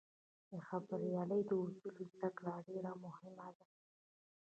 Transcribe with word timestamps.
د 0.51 0.51
خبریالۍ 0.67 1.41
د 1.49 1.51
اصولو 1.63 2.03
زدهکړه 2.11 2.53
ډېره 2.67 2.91
مهمه 3.03 3.47
ده. 3.57 3.65